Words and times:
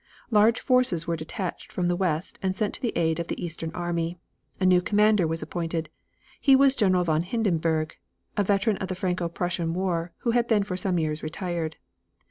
Large 0.31 0.59
forces 0.61 1.05
were 1.05 1.15
detached 1.15 1.71
from 1.71 1.87
the 1.87 1.95
west 1.95 2.39
and 2.41 2.55
sent 2.55 2.73
to 2.73 2.81
the 2.81 2.91
aid 2.97 3.19
of 3.19 3.27
the 3.27 3.39
eastern 3.39 3.69
army. 3.75 4.17
A 4.59 4.65
new 4.65 4.81
commander 4.81 5.27
was 5.27 5.43
appointed. 5.43 5.91
He 6.39 6.55
was 6.55 6.73
General 6.73 7.03
von 7.03 7.21
Hindenburg, 7.21 7.95
a 8.35 8.43
veteran 8.43 8.77
of 8.77 8.87
the 8.87 8.95
Franco 8.95 9.29
Prussian 9.29 9.75
War 9.75 10.11
who 10.21 10.31
had 10.31 10.47
been 10.47 10.63
for 10.63 10.75
some 10.75 10.97
years 10.97 11.21
retired. 11.21 11.77